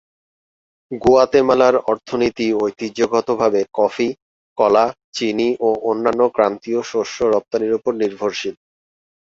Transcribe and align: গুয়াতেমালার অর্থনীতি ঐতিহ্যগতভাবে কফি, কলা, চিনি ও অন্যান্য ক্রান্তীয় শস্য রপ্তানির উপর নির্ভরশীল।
গুয়াতেমালার 0.91 1.75
অর্থনীতি 1.91 2.47
ঐতিহ্যগতভাবে 2.61 3.61
কফি, 3.73 4.07
কলা, 4.57 4.85
চিনি 5.13 5.49
ও 5.59 5.69
অন্যান্য 5.89 6.21
ক্রান্তীয় 6.35 6.79
শস্য 6.91 7.17
রপ্তানির 7.25 7.77
উপর 7.79 7.91
নির্ভরশীল। 8.01 8.55